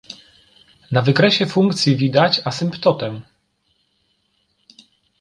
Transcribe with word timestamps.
Na 0.91 1.01
wykresie 1.01 1.45
funkcji 1.47 1.95
widać 1.95 2.41
asymptotę. 2.45 3.21